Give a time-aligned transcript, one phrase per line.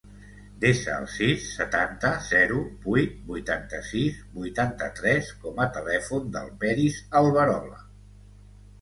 [0.61, 7.83] Desa el sis, setanta, zero, vuit, vuitanta-sis, vuitanta-tres com a telèfon del Peris Alberola.